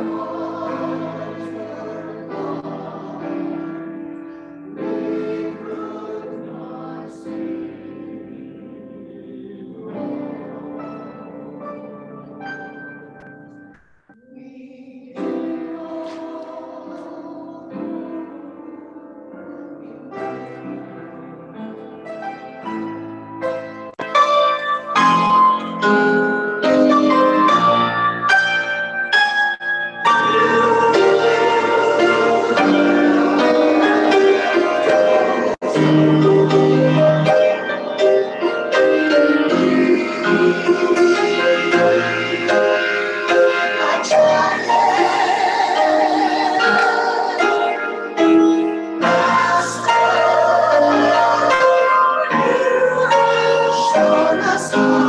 [0.00, 0.79] Música
[54.50, 54.99] the stars.